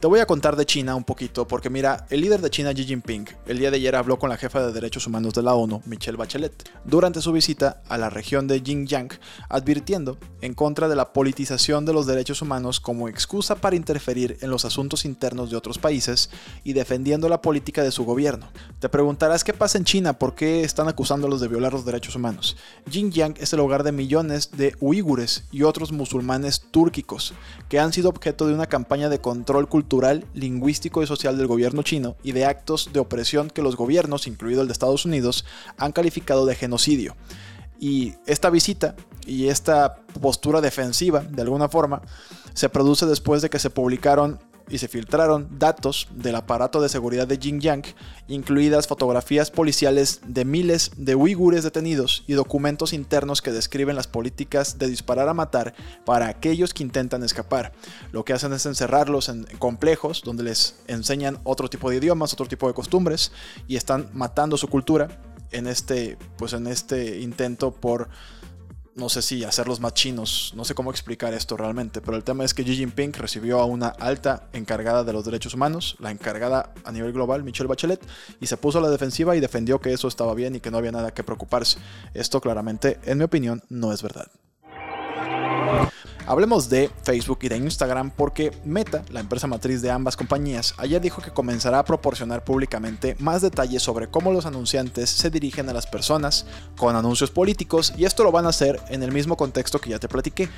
Te 0.00 0.06
voy 0.06 0.20
a 0.20 0.26
contar 0.26 0.54
de 0.54 0.64
China 0.64 0.94
un 0.94 1.02
poquito, 1.02 1.48
porque 1.48 1.70
mira, 1.70 2.06
el 2.08 2.20
líder 2.20 2.40
de 2.40 2.50
China, 2.50 2.72
Xi 2.72 2.84
Jinping, 2.84 3.28
el 3.46 3.58
día 3.58 3.72
de 3.72 3.78
ayer 3.78 3.96
habló 3.96 4.16
con 4.16 4.30
la 4.30 4.36
jefa 4.36 4.64
de 4.64 4.72
derechos 4.72 5.08
humanos 5.08 5.34
de 5.34 5.42
la 5.42 5.54
ONU, 5.54 5.82
Michelle 5.86 6.16
Bachelet, 6.16 6.70
durante 6.84 7.20
su 7.20 7.32
visita 7.32 7.82
a 7.88 7.98
la 7.98 8.08
región 8.08 8.46
de 8.46 8.60
Xinjiang, 8.60 9.08
advirtiendo 9.48 10.16
en 10.40 10.54
contra 10.54 10.86
de 10.86 10.94
la 10.94 11.12
politización 11.12 11.84
de 11.84 11.92
los 11.92 12.06
derechos 12.06 12.42
humanos 12.42 12.78
como 12.78 13.08
excusa 13.08 13.56
para 13.56 13.74
interferir 13.74 14.38
en 14.40 14.50
los 14.50 14.64
asuntos 14.64 15.04
internos 15.04 15.50
de 15.50 15.56
otros 15.56 15.78
países 15.78 16.30
y 16.62 16.74
defendiendo 16.74 17.28
la 17.28 17.42
política 17.42 17.82
de 17.82 17.90
su 17.90 18.04
gobierno. 18.04 18.46
Te 18.78 18.88
preguntarás 18.88 19.42
qué 19.42 19.52
pasa 19.52 19.78
en 19.78 19.84
China, 19.84 20.16
por 20.16 20.36
qué 20.36 20.62
están 20.62 20.86
acusándolos 20.86 21.40
de 21.40 21.48
violar 21.48 21.72
los 21.72 21.84
derechos 21.84 22.14
humanos. 22.14 22.56
Xinjiang 22.88 23.34
es 23.40 23.52
el 23.52 23.58
hogar 23.58 23.82
de 23.82 23.90
millones 23.90 24.52
de 24.52 24.76
uigures 24.78 25.42
y 25.50 25.64
otros 25.64 25.90
musulmanes 25.90 26.66
túrquicos 26.70 27.34
que 27.68 27.80
han 27.80 27.92
sido 27.92 28.10
objeto 28.10 28.46
de 28.46 28.54
una 28.54 28.68
campaña 28.68 29.08
de 29.08 29.20
control 29.20 29.68
cultural 29.68 29.87
cultural, 29.88 30.26
lingüístico 30.34 31.02
y 31.02 31.06
social 31.06 31.38
del 31.38 31.46
gobierno 31.46 31.82
chino 31.82 32.16
y 32.22 32.32
de 32.32 32.44
actos 32.44 32.90
de 32.92 33.00
opresión 33.00 33.48
que 33.48 33.62
los 33.62 33.74
gobiernos, 33.74 34.26
incluido 34.26 34.60
el 34.60 34.68
de 34.68 34.72
Estados 34.72 35.06
Unidos, 35.06 35.46
han 35.78 35.92
calificado 35.92 36.44
de 36.44 36.54
genocidio. 36.54 37.16
Y 37.80 38.12
esta 38.26 38.50
visita 38.50 38.96
y 39.26 39.48
esta 39.48 39.94
postura 40.20 40.60
defensiva, 40.60 41.20
de 41.20 41.40
alguna 41.40 41.70
forma, 41.70 42.02
se 42.52 42.68
produce 42.68 43.06
después 43.06 43.40
de 43.40 43.48
que 43.48 43.58
se 43.58 43.70
publicaron 43.70 44.38
y 44.68 44.78
se 44.78 44.88
filtraron 44.88 45.58
datos 45.58 46.08
del 46.10 46.34
aparato 46.34 46.80
de 46.80 46.88
seguridad 46.88 47.26
de 47.26 47.36
Xinjiang, 47.36 47.82
incluidas 48.28 48.86
fotografías 48.86 49.50
policiales 49.50 50.20
de 50.26 50.44
miles 50.44 50.90
de 50.96 51.14
uigures 51.14 51.64
detenidos 51.64 52.24
y 52.26 52.34
documentos 52.34 52.92
internos 52.92 53.42
que 53.42 53.52
describen 53.52 53.96
las 53.96 54.06
políticas 54.06 54.78
de 54.78 54.88
disparar 54.88 55.28
a 55.28 55.34
matar 55.34 55.74
para 56.04 56.28
aquellos 56.28 56.74
que 56.74 56.82
intentan 56.82 57.22
escapar. 57.22 57.72
Lo 58.12 58.24
que 58.24 58.32
hacen 58.32 58.52
es 58.52 58.66
encerrarlos 58.66 59.28
en 59.28 59.44
complejos 59.58 60.22
donde 60.24 60.42
les 60.42 60.76
enseñan 60.86 61.38
otro 61.44 61.68
tipo 61.68 61.90
de 61.90 61.96
idiomas, 61.96 62.32
otro 62.32 62.46
tipo 62.46 62.68
de 62.68 62.74
costumbres 62.74 63.32
y 63.66 63.76
están 63.76 64.08
matando 64.12 64.56
su 64.56 64.68
cultura 64.68 65.08
en 65.50 65.66
este, 65.66 66.18
pues 66.36 66.52
en 66.52 66.66
este 66.66 67.20
intento 67.20 67.70
por 67.70 68.08
no 68.98 69.08
sé 69.08 69.22
si 69.22 69.44
hacerlos 69.44 69.80
más 69.80 69.94
chinos, 69.94 70.52
no 70.56 70.64
sé 70.64 70.74
cómo 70.74 70.90
explicar 70.90 71.32
esto 71.32 71.56
realmente, 71.56 72.00
pero 72.00 72.16
el 72.16 72.24
tema 72.24 72.44
es 72.44 72.52
que 72.52 72.64
Xi 72.64 72.76
Jinping 72.76 73.12
recibió 73.12 73.60
a 73.60 73.64
una 73.64 73.88
alta 73.88 74.48
encargada 74.52 75.04
de 75.04 75.12
los 75.12 75.24
derechos 75.24 75.54
humanos, 75.54 75.96
la 76.00 76.10
encargada 76.10 76.74
a 76.84 76.92
nivel 76.92 77.12
global, 77.12 77.44
Michelle 77.44 77.68
Bachelet, 77.68 78.04
y 78.40 78.46
se 78.46 78.56
puso 78.56 78.78
a 78.78 78.82
la 78.82 78.90
defensiva 78.90 79.36
y 79.36 79.40
defendió 79.40 79.80
que 79.80 79.92
eso 79.92 80.08
estaba 80.08 80.34
bien 80.34 80.56
y 80.56 80.60
que 80.60 80.70
no 80.70 80.78
había 80.78 80.92
nada 80.92 81.14
que 81.14 81.22
preocuparse. 81.22 81.78
Esto 82.12 82.40
claramente, 82.40 82.98
en 83.04 83.18
mi 83.18 83.24
opinión, 83.24 83.62
no 83.68 83.92
es 83.92 84.02
verdad. 84.02 84.28
Hablemos 86.28 86.68
de 86.68 86.90
Facebook 87.04 87.38
y 87.40 87.48
de 87.48 87.56
Instagram 87.56 88.10
porque 88.10 88.52
Meta, 88.62 89.02
la 89.08 89.20
empresa 89.20 89.46
matriz 89.46 89.80
de 89.80 89.90
ambas 89.90 90.14
compañías, 90.14 90.74
ayer 90.76 91.00
dijo 91.00 91.22
que 91.22 91.30
comenzará 91.30 91.78
a 91.78 91.86
proporcionar 91.86 92.44
públicamente 92.44 93.16
más 93.18 93.40
detalles 93.40 93.82
sobre 93.82 94.08
cómo 94.08 94.30
los 94.30 94.44
anunciantes 94.44 95.08
se 95.08 95.30
dirigen 95.30 95.70
a 95.70 95.72
las 95.72 95.86
personas 95.86 96.44
con 96.76 96.94
anuncios 96.96 97.30
políticos 97.30 97.94
y 97.96 98.04
esto 98.04 98.24
lo 98.24 98.30
van 98.30 98.44
a 98.44 98.50
hacer 98.50 98.78
en 98.90 99.02
el 99.02 99.10
mismo 99.10 99.38
contexto 99.38 99.80
que 99.80 99.88
ya 99.88 99.98
te 99.98 100.06
platiqué, 100.06 100.50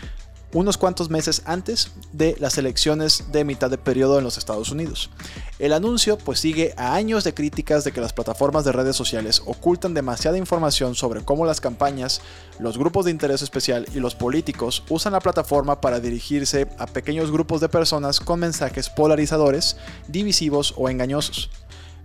unos 0.53 0.77
cuantos 0.77 1.11
meses 1.11 1.43
antes 1.45 1.93
de 2.13 2.37
las 2.41 2.59
elecciones 2.59 3.25
de 3.33 3.45
mitad 3.45 3.71
de 3.71 3.79
periodo 3.79 4.19
en 4.19 4.25
los 4.25 4.37
Estados 4.39 4.71
Unidos. 4.71 5.11
El 5.59 5.73
anuncio 5.73 6.19
pues 6.19 6.41
sigue 6.41 6.75
a 6.77 6.95
años 6.95 7.25
de 7.25 7.35
críticas 7.35 7.85
de 7.85 7.93
que 7.93 8.01
las 8.01 8.13
plataformas 8.13 8.65
de 8.65 8.73
redes 8.73 8.97
sociales 8.97 9.43
ocultan 9.47 9.95
demasiada 9.95 10.39
información 10.39 10.95
sobre 10.95 11.25
cómo 11.25 11.47
las 11.47 11.61
campañas, 11.61 12.21
los 12.59 12.79
grupos 12.79 13.05
de 13.05 13.11
interés 13.11 13.43
especial 13.43 13.87
y 13.95 14.01
los 14.01 14.15
políticos 14.15 14.83
usan 14.89 15.13
la 15.13 15.21
plataforma 15.21 15.81
para 15.81 16.01
dirigirse 16.01 16.67
a 16.79 16.87
pequeños 16.87 17.31
grupos 17.31 17.61
de 17.61 17.69
personas 17.69 18.21
con 18.21 18.41
mensajes 18.41 18.89
polarizadores, 18.89 19.77
divisivos 20.09 20.75
o 20.77 20.89
engañosos. 20.89 21.51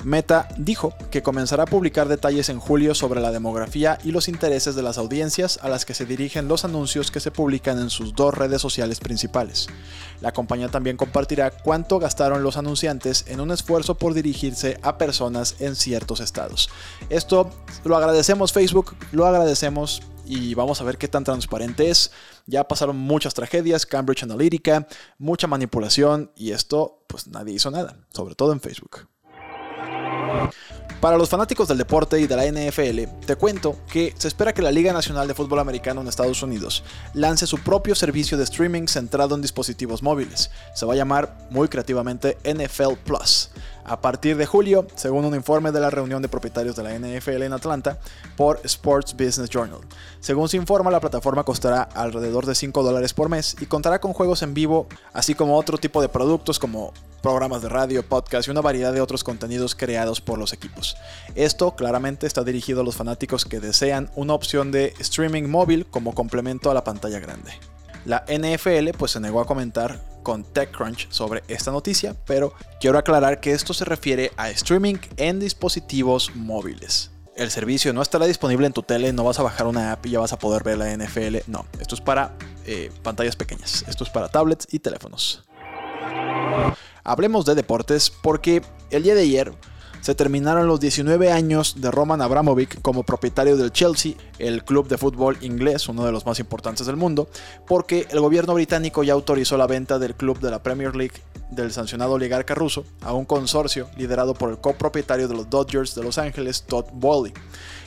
Meta 0.03 0.47
dijo 0.57 0.93
que 1.09 1.23
comenzará 1.23 1.63
a 1.63 1.67
publicar 1.67 2.07
detalles 2.07 2.49
en 2.49 2.59
julio 2.59 2.93
sobre 2.93 3.21
la 3.21 3.31
demografía 3.31 3.97
y 4.03 4.11
los 4.11 4.27
intereses 4.27 4.75
de 4.75 4.83
las 4.83 4.97
audiencias 4.97 5.59
a 5.61 5.69
las 5.69 5.85
que 5.85 5.93
se 5.93 6.05
dirigen 6.05 6.47
los 6.47 6.65
anuncios 6.65 7.11
que 7.11 7.19
se 7.19 7.31
publican 7.31 7.79
en 7.79 7.89
sus 7.89 8.13
dos 8.13 8.33
redes 8.33 8.61
sociales 8.61 8.99
principales. 8.99 9.67
La 10.21 10.31
compañía 10.31 10.69
también 10.69 10.97
compartirá 10.97 11.51
cuánto 11.51 11.99
gastaron 11.99 12.43
los 12.43 12.57
anunciantes 12.57 13.25
en 13.27 13.39
un 13.39 13.51
esfuerzo 13.51 13.95
por 13.95 14.13
dirigirse 14.13 14.79
a 14.81 14.97
personas 14.97 15.55
en 15.59 15.75
ciertos 15.75 16.19
estados. 16.19 16.69
Esto 17.09 17.49
lo 17.83 17.97
agradecemos 17.97 18.53
Facebook, 18.53 18.95
lo 19.11 19.25
agradecemos 19.25 20.01
y 20.25 20.53
vamos 20.55 20.81
a 20.81 20.83
ver 20.83 20.97
qué 20.97 21.07
tan 21.07 21.23
transparente 21.23 21.89
es. 21.89 22.11
Ya 22.45 22.67
pasaron 22.67 22.97
muchas 22.97 23.33
tragedias, 23.33 23.85
Cambridge 23.85 24.23
Analytica, 24.23 24.87
mucha 25.17 25.47
manipulación 25.47 26.31
y 26.35 26.51
esto 26.51 27.03
pues 27.07 27.27
nadie 27.27 27.53
hizo 27.53 27.71
nada, 27.71 27.97
sobre 28.11 28.35
todo 28.35 28.53
en 28.53 28.61
Facebook. 28.61 29.07
Para 31.01 31.17
los 31.17 31.29
fanáticos 31.29 31.67
del 31.67 31.77
deporte 31.77 32.19
y 32.19 32.25
de 32.25 32.35
la 32.35 32.45
NFL, 32.45 33.25
te 33.25 33.35
cuento 33.35 33.77
que 33.91 34.13
se 34.17 34.27
espera 34.27 34.53
que 34.53 34.61
la 34.61 34.71
Liga 34.71 34.91
Nacional 34.91 35.27
de 35.27 35.35
Fútbol 35.35 35.59
Americano 35.59 36.01
en 36.01 36.07
Estados 36.07 36.41
Unidos 36.41 36.83
lance 37.13 37.45
su 37.45 37.59
propio 37.59 37.93
servicio 37.93 38.37
de 38.37 38.43
streaming 38.45 38.87
centrado 38.87 39.35
en 39.35 39.41
dispositivos 39.41 40.01
móviles. 40.01 40.49
Se 40.73 40.85
va 40.85 40.93
a 40.93 40.97
llamar 40.97 41.37
muy 41.51 41.67
creativamente 41.67 42.37
NFL 42.43 42.93
Plus. 43.03 43.51
A 43.87 44.01
partir 44.01 44.35
de 44.35 44.47
julio, 44.47 44.87
según 44.95 45.25
un 45.25 45.35
informe 45.35 45.71
de 45.71 45.79
la 45.79 45.91
reunión 45.91 46.21
de 46.23 46.27
propietarios 46.27 46.75
de 46.75 46.81
la 46.81 46.97
NFL 46.97 47.43
en 47.43 47.53
Atlanta 47.53 47.99
por 48.35 48.59
Sports 48.63 49.13
Business 49.13 49.49
Journal. 49.49 49.79
Según 50.19 50.49
se 50.49 50.57
informa, 50.57 50.89
la 50.89 50.99
plataforma 50.99 51.43
costará 51.43 51.83
alrededor 51.83 52.47
de 52.47 52.55
5 52.55 52.81
dólares 52.81 53.13
por 53.13 53.29
mes 53.29 53.55
y 53.61 53.67
contará 53.67 53.99
con 53.99 54.13
juegos 54.13 54.41
en 54.41 54.55
vivo, 54.55 54.87
así 55.13 55.35
como 55.35 55.55
otro 55.55 55.77
tipo 55.77 56.01
de 56.01 56.09
productos 56.09 56.57
como 56.57 56.93
programas 57.21 57.61
de 57.61 57.69
radio, 57.69 58.07
podcast 58.07 58.47
y 58.47 58.51
una 58.51 58.61
variedad 58.61 58.91
de 58.91 59.01
otros 59.01 59.23
contenidos 59.23 59.75
creados 59.75 60.19
por 60.19 60.39
los 60.39 60.51
equipos. 60.51 60.97
Esto 61.35 61.75
claramente 61.75 62.25
está 62.25 62.43
dirigido 62.43 62.81
a 62.81 62.83
los 62.83 62.95
fanáticos 62.95 63.45
que 63.45 63.59
desean 63.59 64.09
una 64.15 64.33
opción 64.33 64.71
de 64.71 64.93
streaming 64.99 65.43
móvil 65.43 65.85
como 65.85 66.15
complemento 66.15 66.71
a 66.71 66.73
la 66.73 66.83
pantalla 66.83 67.19
grande. 67.19 67.51
La 68.05 68.25
NFL 68.27 68.97
pues 68.97 69.11
se 69.11 69.19
negó 69.19 69.41
a 69.41 69.47
comentar 69.47 69.99
con 70.25 70.43
TechCrunch 70.43 71.07
sobre 71.11 71.43
esta 71.47 71.71
noticia, 71.71 72.15
pero 72.25 72.53
quiero 72.81 72.97
aclarar 72.97 73.39
que 73.39 73.51
esto 73.51 73.73
se 73.73 73.85
refiere 73.85 74.31
a 74.35 74.49
streaming 74.49 74.95
en 75.17 75.39
dispositivos 75.39 76.35
móviles. 76.35 77.11
El 77.35 77.51
servicio 77.51 77.93
no 77.93 78.01
estará 78.01 78.25
disponible 78.25 78.65
en 78.65 78.73
tu 78.73 78.81
tele, 78.81 79.13
no 79.13 79.23
vas 79.23 79.39
a 79.39 79.43
bajar 79.43 79.67
una 79.67 79.91
app 79.91 80.05
y 80.05 80.11
ya 80.11 80.19
vas 80.19 80.33
a 80.33 80.39
poder 80.39 80.63
ver 80.63 80.79
la 80.79 80.91
NFL. 80.97 81.37
No, 81.47 81.65
esto 81.79 81.93
es 81.93 82.01
para 82.01 82.35
eh, 82.65 82.91
pantallas 83.03 83.35
pequeñas, 83.35 83.85
esto 83.87 84.03
es 84.03 84.09
para 84.09 84.27
tablets 84.27 84.67
y 84.71 84.79
teléfonos. 84.79 85.43
Hablemos 87.03 87.45
de 87.45 87.53
deportes 87.53 88.09
porque 88.09 88.63
el 88.89 89.03
día 89.03 89.13
de 89.13 89.21
ayer 89.21 89.53
se 90.05 90.13
terminaron 90.13 90.67
los 90.67 90.79
19 90.79 91.31
años 91.31 91.81
de 91.81 91.89
Roman 91.89 92.21
Abramovich 92.21 92.79
como 92.83 93.01
propietario 93.01 93.57
del 93.57 93.71
Chelsea, 93.71 94.13
el 94.37 94.63
club 94.63 94.87
de 94.87 94.99
fútbol 94.99 95.35
inglés, 95.41 95.89
uno 95.89 96.05
de 96.05 96.11
los 96.11 96.27
más 96.27 96.37
importantes 96.37 96.85
del 96.85 96.95
mundo, 96.95 97.27
porque 97.65 98.05
el 98.11 98.19
gobierno 98.19 98.53
británico 98.53 99.03
ya 99.03 99.13
autorizó 99.13 99.57
la 99.57 99.65
venta 99.65 99.97
del 99.97 100.13
club 100.13 100.39
de 100.41 100.51
la 100.51 100.61
Premier 100.61 100.95
League 100.95 101.15
del 101.49 101.71
sancionado 101.71 102.13
oligarca 102.13 102.53
ruso 102.53 102.85
a 103.01 103.13
un 103.13 103.25
consorcio 103.25 103.89
liderado 103.97 104.35
por 104.35 104.51
el 104.51 104.59
copropietario 104.59 105.27
de 105.27 105.33
los 105.33 105.49
Dodgers 105.49 105.95
de 105.95 106.03
Los 106.03 106.19
Ángeles, 106.19 106.65
Todd 106.67 106.85
Bowley 106.93 107.33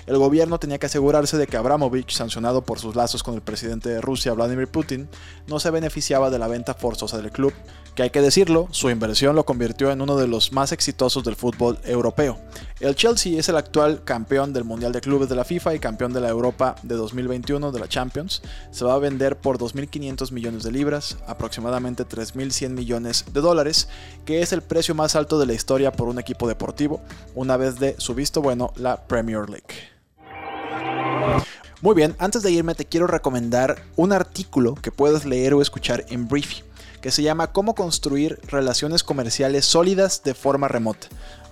el 0.08 0.16
gobierno 0.16 0.58
tenía 0.58 0.78
que 0.78 0.86
asegurarse 0.86 1.36
de 1.36 1.46
que 1.46 1.58
Abramovich, 1.58 2.12
sancionado 2.12 2.62
por 2.62 2.78
sus 2.78 2.96
lazos 2.96 3.22
con 3.22 3.34
el 3.34 3.42
presidente 3.42 3.90
de 3.90 4.00
Rusia, 4.00 4.32
Vladimir 4.32 4.66
Putin, 4.66 5.06
no 5.46 5.60
se 5.60 5.70
beneficiaba 5.70 6.30
de 6.30 6.38
la 6.38 6.48
venta 6.48 6.72
forzosa 6.72 7.18
del 7.18 7.30
club, 7.30 7.52
que 7.94 8.04
hay 8.04 8.10
que 8.10 8.22
decirlo, 8.22 8.68
su 8.70 8.88
inversión 8.88 9.36
lo 9.36 9.44
convirtió 9.44 9.90
en 9.90 10.00
uno 10.00 10.16
de 10.16 10.26
los 10.26 10.50
más 10.52 10.72
exitosos 10.72 11.24
del 11.24 11.36
fútbol 11.36 11.78
europeo. 11.84 12.38
El 12.80 12.94
Chelsea 12.94 13.38
es 13.38 13.50
el 13.50 13.56
actual 13.58 14.02
campeón 14.02 14.54
del 14.54 14.64
Mundial 14.64 14.92
de 14.92 15.02
Clubes 15.02 15.28
de 15.28 15.34
la 15.34 15.44
FIFA 15.44 15.74
y 15.74 15.78
campeón 15.78 16.14
de 16.14 16.22
la 16.22 16.30
Europa 16.30 16.76
de 16.82 16.94
2021 16.94 17.70
de 17.70 17.80
la 17.80 17.88
Champions. 17.88 18.40
Se 18.70 18.86
va 18.86 18.94
a 18.94 18.98
vender 18.98 19.36
por 19.36 19.58
2.500 19.58 20.32
millones 20.32 20.62
de 20.62 20.72
libras, 20.72 21.18
aproximadamente 21.26 22.06
3.100 22.06 22.70
millones 22.70 23.26
de 23.30 23.40
dólares, 23.42 23.88
que 24.24 24.40
es 24.40 24.54
el 24.54 24.62
precio 24.62 24.94
más 24.94 25.16
alto 25.16 25.38
de 25.38 25.44
la 25.44 25.52
historia 25.52 25.92
por 25.92 26.08
un 26.08 26.18
equipo 26.18 26.48
deportivo, 26.48 27.02
una 27.34 27.58
vez 27.58 27.78
de 27.78 27.94
su 27.98 28.14
visto 28.14 28.40
bueno 28.40 28.72
la 28.76 29.06
Premier 29.06 29.50
League. 29.50 29.97
Muy 31.80 31.94
bien, 31.94 32.16
antes 32.18 32.42
de 32.42 32.50
irme 32.50 32.75
te 32.75 32.87
quiero 32.87 33.06
recomendar 33.06 33.85
un 33.94 34.12
artículo 34.12 34.75
que 34.75 34.90
puedes 34.90 35.25
leer 35.25 35.54
o 35.54 35.62
escuchar 35.62 36.04
en 36.08 36.26
Briefy, 36.26 36.64
que 37.00 37.12
se 37.12 37.23
llama 37.23 37.52
Cómo 37.52 37.76
construir 37.76 38.40
relaciones 38.49 39.04
comerciales 39.04 39.64
sólidas 39.64 40.25
de 40.25 40.35
forma 40.35 40.66
remota. 40.66 41.06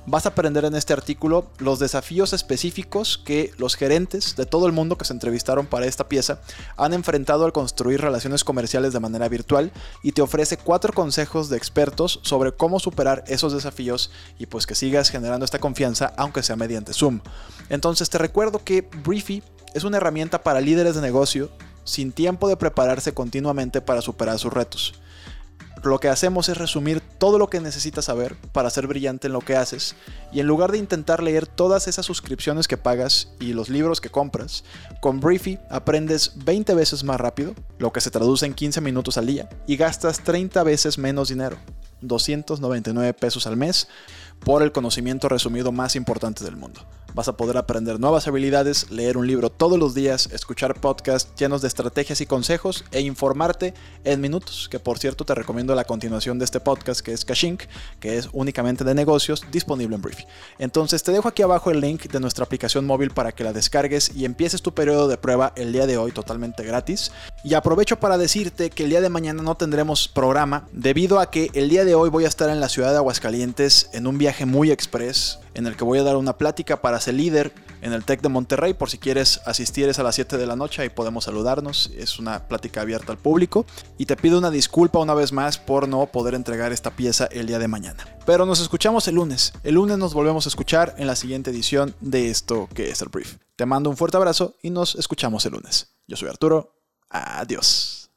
Vas 0.04 0.26
a 0.26 0.30
aprender 0.30 0.64
en 0.64 0.74
este 0.74 0.92
artículo 0.92 1.46
los 1.58 1.78
desafíos 1.78 2.32
específicos 2.32 3.22
que 3.24 3.52
los 3.58 3.76
gerentes 3.76 4.34
de 4.34 4.46
todo 4.46 4.66
el 4.66 4.72
mundo 4.72 4.98
que 4.98 5.04
se 5.04 5.12
entrevistaron 5.12 5.66
para 5.66 5.86
esta 5.86 6.08
pieza 6.08 6.40
han 6.76 6.92
enfrentado 6.92 7.44
al 7.44 7.52
construir 7.52 8.00
relaciones 8.00 8.42
comerciales 8.42 8.92
de 8.92 9.00
manera 9.00 9.28
virtual 9.28 9.72
y 10.02 10.10
te 10.10 10.22
ofrece 10.22 10.56
cuatro 10.56 10.92
consejos 10.92 11.50
de 11.50 11.56
expertos 11.56 12.18
sobre 12.22 12.50
cómo 12.50 12.80
superar 12.80 13.22
esos 13.28 13.52
desafíos 13.52 14.10
y 14.40 14.46
pues 14.46 14.66
que 14.66 14.74
sigas 14.74 15.10
generando 15.10 15.44
esta 15.44 15.60
confianza 15.60 16.12
aunque 16.16 16.42
sea 16.42 16.56
mediante 16.56 16.94
Zoom. 16.94 17.20
Entonces 17.68 18.10
te 18.10 18.18
recuerdo 18.18 18.62
que 18.64 18.88
Briefy 19.04 19.42
es 19.74 19.84
una 19.84 19.98
herramienta 19.98 20.42
para 20.42 20.60
líderes 20.60 20.94
de 20.94 21.00
negocio 21.00 21.50
sin 21.84 22.12
tiempo 22.12 22.48
de 22.48 22.56
prepararse 22.56 23.14
continuamente 23.14 23.80
para 23.80 24.02
superar 24.02 24.38
sus 24.38 24.52
retos. 24.52 24.94
lo 25.84 26.00
que 26.00 26.08
hacemos 26.08 26.48
es 26.48 26.58
resumir 26.58 27.00
todo 27.00 27.38
lo 27.38 27.48
que 27.48 27.60
necesitas 27.60 28.06
saber 28.06 28.34
para 28.52 28.70
ser 28.70 28.88
brillante 28.88 29.28
en 29.28 29.32
lo 29.32 29.40
que 29.40 29.54
haces 29.54 29.94
y 30.32 30.40
en 30.40 30.48
lugar 30.48 30.72
de 30.72 30.78
intentar 30.78 31.22
leer 31.22 31.46
todas 31.46 31.86
esas 31.86 32.04
suscripciones 32.04 32.66
que 32.66 32.76
pagas 32.76 33.28
y 33.38 33.52
los 33.52 33.68
libros 33.68 34.00
que 34.00 34.10
compras, 34.10 34.64
con 35.00 35.20
Briefy 35.20 35.60
aprendes 35.70 36.32
20 36.44 36.74
veces 36.74 37.04
más 37.04 37.20
rápido, 37.20 37.54
lo 37.78 37.92
que 37.92 38.00
se 38.00 38.10
traduce 38.10 38.46
en 38.46 38.54
15 38.54 38.80
minutos 38.80 39.16
al 39.16 39.26
día, 39.26 39.48
y 39.68 39.76
gastas 39.76 40.24
30 40.24 40.64
veces 40.64 40.98
menos 40.98 41.28
dinero, 41.28 41.56
299 42.00 43.14
pesos 43.14 43.46
al 43.46 43.56
mes, 43.56 43.86
por 44.40 44.62
el 44.62 44.72
conocimiento 44.72 45.28
resumido 45.28 45.70
más 45.70 45.94
importante 45.94 46.42
del 46.42 46.56
mundo. 46.56 46.80
Vas 47.16 47.28
a 47.28 47.36
poder 47.38 47.56
aprender 47.56 47.98
nuevas 47.98 48.28
habilidades, 48.28 48.90
leer 48.90 49.16
un 49.16 49.26
libro 49.26 49.48
todos 49.48 49.78
los 49.78 49.94
días, 49.94 50.28
escuchar 50.34 50.78
podcasts 50.78 51.32
llenos 51.34 51.62
de 51.62 51.68
estrategias 51.68 52.20
y 52.20 52.26
consejos 52.26 52.84
e 52.92 53.00
informarte 53.00 53.72
en 54.04 54.20
minutos, 54.20 54.68
que 54.70 54.80
por 54.80 54.98
cierto 54.98 55.24
te 55.24 55.34
recomiendo 55.34 55.74
la 55.74 55.84
continuación 55.84 56.38
de 56.38 56.44
este 56.44 56.60
podcast 56.60 57.00
que 57.00 57.14
es 57.14 57.24
Kashink, 57.24 57.62
que 58.00 58.18
es 58.18 58.28
únicamente 58.34 58.84
de 58.84 58.94
negocios, 58.94 59.46
disponible 59.50 59.96
en 59.96 60.02
Briefy. 60.02 60.26
Entonces 60.58 61.02
te 61.02 61.10
dejo 61.10 61.26
aquí 61.26 61.40
abajo 61.40 61.70
el 61.70 61.80
link 61.80 62.02
de 62.02 62.20
nuestra 62.20 62.44
aplicación 62.44 62.84
móvil 62.84 63.10
para 63.10 63.32
que 63.32 63.44
la 63.44 63.54
descargues 63.54 64.12
y 64.14 64.26
empieces 64.26 64.60
tu 64.60 64.74
periodo 64.74 65.08
de 65.08 65.16
prueba 65.16 65.54
el 65.56 65.72
día 65.72 65.86
de 65.86 65.96
hoy 65.96 66.12
totalmente 66.12 66.64
gratis. 66.64 67.12
Y 67.42 67.54
aprovecho 67.54 67.98
para 67.98 68.18
decirte 68.18 68.68
que 68.68 68.84
el 68.84 68.90
día 68.90 69.00
de 69.00 69.08
mañana 69.08 69.42
no 69.42 69.56
tendremos 69.56 70.06
programa 70.06 70.68
debido 70.70 71.18
a 71.18 71.30
que 71.30 71.48
el 71.54 71.70
día 71.70 71.86
de 71.86 71.94
hoy 71.94 72.10
voy 72.10 72.26
a 72.26 72.28
estar 72.28 72.50
en 72.50 72.60
la 72.60 72.68
ciudad 72.68 72.90
de 72.90 72.98
Aguascalientes 72.98 73.88
en 73.94 74.06
un 74.06 74.18
viaje 74.18 74.44
muy 74.44 74.70
express 74.70 75.38
en 75.56 75.66
el 75.66 75.74
que 75.74 75.84
voy 75.84 75.98
a 75.98 76.02
dar 76.02 76.16
una 76.16 76.36
plática 76.36 76.82
para 76.82 77.00
ser 77.00 77.14
líder 77.14 77.52
en 77.80 77.92
el 77.92 78.04
TEC 78.04 78.20
de 78.20 78.28
Monterrey 78.28 78.74
por 78.74 78.90
si 78.90 78.98
quieres 78.98 79.40
asistir 79.46 79.88
es 79.88 79.98
a 79.98 80.02
las 80.02 80.14
7 80.14 80.36
de 80.36 80.46
la 80.46 80.54
noche 80.54 80.84
y 80.84 80.90
podemos 80.90 81.24
saludarnos, 81.24 81.90
es 81.96 82.18
una 82.18 82.46
plática 82.46 82.82
abierta 82.82 83.12
al 83.12 83.18
público 83.18 83.64
y 83.96 84.04
te 84.04 84.16
pido 84.16 84.38
una 84.38 84.50
disculpa 84.50 84.98
una 84.98 85.14
vez 85.14 85.32
más 85.32 85.56
por 85.58 85.88
no 85.88 86.06
poder 86.06 86.34
entregar 86.34 86.72
esta 86.72 86.90
pieza 86.90 87.26
el 87.32 87.46
día 87.46 87.58
de 87.58 87.68
mañana. 87.68 88.04
Pero 88.26 88.44
nos 88.44 88.60
escuchamos 88.60 89.08
el 89.08 89.14
lunes, 89.14 89.54
el 89.62 89.76
lunes 89.76 89.96
nos 89.96 90.12
volvemos 90.12 90.46
a 90.46 90.50
escuchar 90.50 90.94
en 90.98 91.06
la 91.06 91.16
siguiente 91.16 91.50
edición 91.50 91.94
de 92.00 92.30
esto 92.30 92.68
que 92.74 92.90
es 92.90 93.00
el 93.00 93.08
brief. 93.08 93.36
Te 93.56 93.64
mando 93.64 93.88
un 93.88 93.96
fuerte 93.96 94.18
abrazo 94.18 94.56
y 94.62 94.68
nos 94.68 94.94
escuchamos 94.94 95.46
el 95.46 95.52
lunes. 95.52 95.96
Yo 96.06 96.16
soy 96.16 96.28
Arturo, 96.28 96.74
adiós. 97.08 98.10